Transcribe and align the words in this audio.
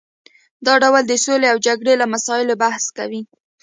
دا 0.65 0.73
ډول 0.83 1.03
د 1.07 1.13
سولې 1.25 1.47
او 1.51 1.57
جګړې 1.67 1.93
له 2.01 2.05
مسایلو 2.13 2.59
بحث 2.63 2.83
کوي 2.97 3.21